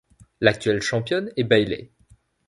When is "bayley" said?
1.43-1.91